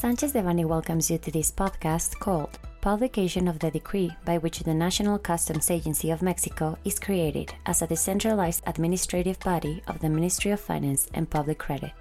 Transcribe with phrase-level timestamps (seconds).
[0.00, 4.72] Sanchez Devanny welcomes you to this podcast called Publication of the Decree by which the
[4.72, 10.52] National Customs Agency of Mexico is created as a decentralized administrative body of the Ministry
[10.52, 11.92] of Finance and Public Credit.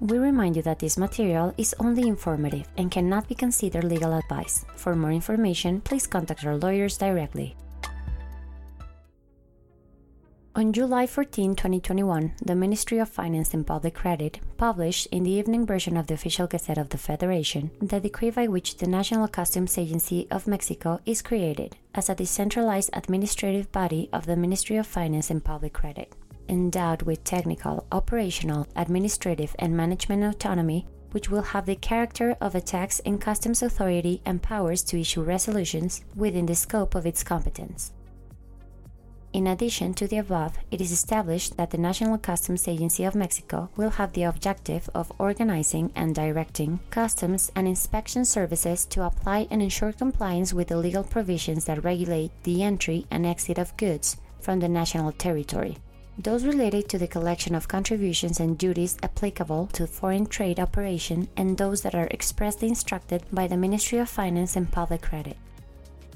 [0.00, 4.64] We remind you that this material is only informative and cannot be considered legal advice.
[4.76, 7.56] For more information, please contact our lawyers directly.
[10.56, 15.64] On July 14, 2021, the Ministry of Finance and Public Credit published in the evening
[15.64, 19.78] version of the official Gazette of the Federation the decree by which the National Customs
[19.78, 25.30] Agency of Mexico is created as a decentralized administrative body of the Ministry of Finance
[25.30, 26.12] and Public Credit,
[26.48, 32.60] endowed with technical, operational, administrative, and management autonomy, which will have the character of a
[32.60, 37.92] tax and customs authority and powers to issue resolutions within the scope of its competence.
[39.32, 43.70] In addition to the above, it is established that the National Customs Agency of Mexico
[43.76, 49.62] will have the objective of organizing and directing customs and inspection services to apply and
[49.62, 54.58] ensure compliance with the legal provisions that regulate the entry and exit of goods from
[54.58, 55.76] the national territory.
[56.18, 61.56] Those related to the collection of contributions and duties applicable to foreign trade operation and
[61.56, 65.36] those that are expressly instructed by the Ministry of Finance and Public Credit.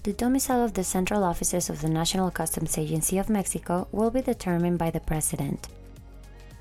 [0.05, 4.20] The domicile of the central offices of the National Customs Agency of Mexico will be
[4.20, 5.69] determined by the President.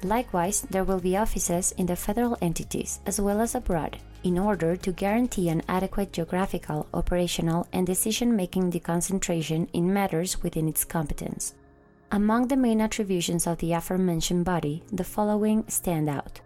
[0.01, 4.77] Likewise, there will be offices in the federal entities as well as abroad in order
[4.77, 11.53] to guarantee an adequate geographical, operational, and decision making deconcentration in matters within its competence.
[12.13, 16.39] Among the main attributions of the aforementioned body, the following stand out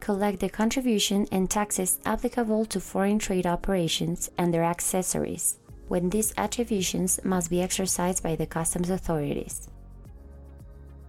[0.00, 6.34] collect the contribution and taxes applicable to foreign trade operations and their accessories, when these
[6.36, 9.68] attributions must be exercised by the customs authorities.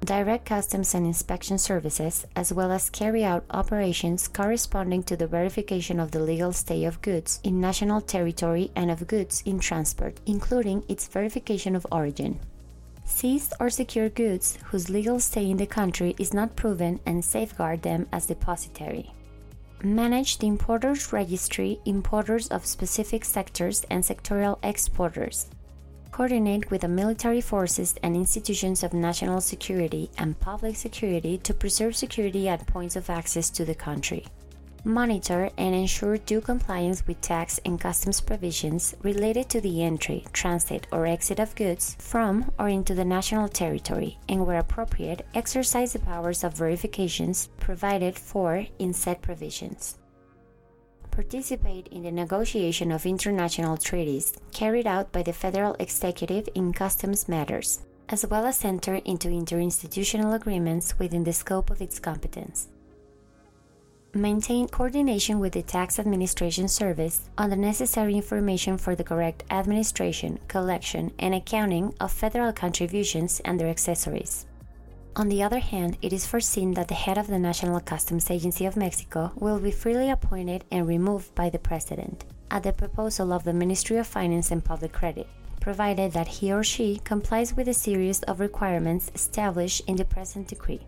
[0.06, 6.00] Direct customs and inspection services, as well as carry out operations corresponding to the verification
[6.00, 10.83] of the legal stay of goods in national territory and of goods in transport, including
[10.87, 12.39] its verification of origin.
[13.04, 17.82] Seized or secured goods whose legal stay in the country is not proven and safeguard
[17.82, 19.11] them as depositary
[19.83, 25.49] manage the importers registry, importers of specific sectors, and sectorial exporters.
[26.11, 31.95] Coordinate with the military forces and institutions of national security and public security to preserve
[31.95, 34.26] security at points of access to the country
[34.87, 40.87] monitor and ensure due compliance with tax and customs provisions related to the entry, transit,
[40.92, 45.99] or exit of goods from or into the national territory, and where appropriate, exercise the
[45.99, 49.98] powers of verifications provided for in said provisions.
[51.11, 57.27] Participate in the negotiation of international treaties carried out by the federal executive in customs
[57.27, 62.69] matters, as well as enter into interinstitutional agreements within the scope of its competence
[64.17, 70.39] maintain coordination with the Tax Administration Service on the necessary information for the correct administration,
[70.48, 74.45] collection, and accounting of federal contributions and their accessories.
[75.16, 78.66] On the other hand, it is foreseen that the head of the National Customs Agency
[78.66, 83.44] of Mexico will be freely appointed and removed by the President at the proposal of
[83.44, 85.28] the Ministry of Finance and Public Credit,
[85.60, 90.48] provided that he or she complies with a series of requirements established in the present
[90.48, 90.82] decree.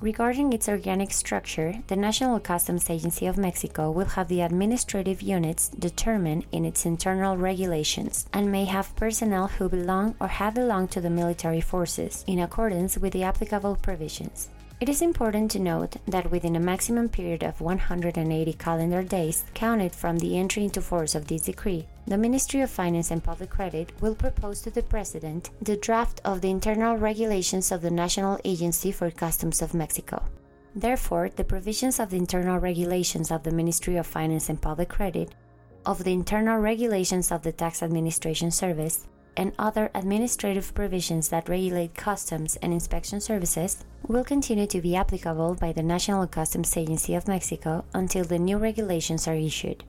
[0.00, 5.70] Regarding its organic structure, the National Customs Agency of Mexico will have the administrative units
[5.70, 11.00] determined in its internal regulations and may have personnel who belong or have belonged to
[11.00, 14.50] the military forces in accordance with the applicable provisions.
[14.80, 19.96] It is important to note that within a maximum period of 180 calendar days counted
[19.96, 23.92] from the entry into force of this decree, the Ministry of Finance and Public Credit
[24.00, 28.90] will propose to the President the draft of the internal regulations of the National Agency
[28.90, 30.24] for Customs of Mexico.
[30.74, 35.34] Therefore, the provisions of the internal regulations of the Ministry of Finance and Public Credit,
[35.84, 41.94] of the internal regulations of the Tax Administration Service, and other administrative provisions that regulate
[41.94, 47.28] customs and inspection services will continue to be applicable by the National Customs Agency of
[47.28, 49.84] Mexico until the new regulations are issued.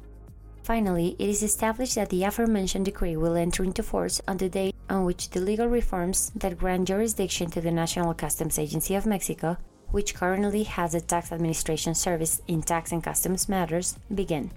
[0.70, 4.72] Finally, it is established that the aforementioned decree will enter into force on the day
[4.88, 9.58] on which the legal reforms that grant jurisdiction to the National Customs Agency of Mexico,
[9.90, 14.52] which currently has a tax administration service in tax and customs matters, begin.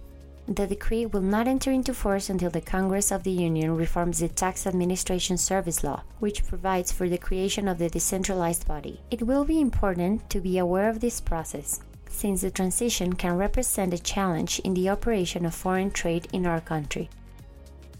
[0.46, 4.28] The decree will not enter into force until the Congress of the Union reforms the
[4.28, 9.00] Tax Administration Service Law, which provides for the creation of the decentralized body.
[9.10, 11.80] It will be important to be aware of this process,
[12.12, 16.60] since the transition can represent a challenge in the operation of foreign trade in our
[16.60, 17.08] country.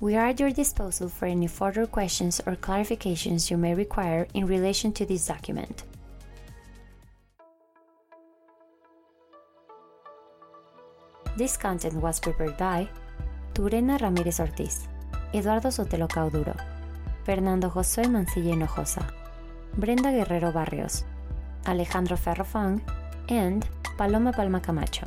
[0.01, 4.47] We are at your disposal for any further questions or clarifications you may require in
[4.47, 5.85] relation to this document.
[11.37, 12.89] This content was prepared by
[13.55, 14.87] Turena Ramírez Ortiz,
[15.33, 16.55] Eduardo Sotelo Cauduro,
[17.25, 19.07] Fernando José Mancilla Hinojosa,
[19.77, 21.05] Brenda Guerrero Barrios,
[21.67, 22.81] Alejandro Ferrofang,
[23.33, 25.07] and Paloma Palma Camacho,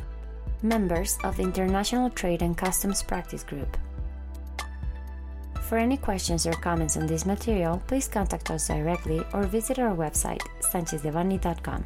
[0.64, 3.78] members of the International Trade and Customs Practice Group.
[5.62, 9.96] For any questions or comments on this material, please contact us directly or visit our
[9.96, 11.84] website, sanchezdevanny.com.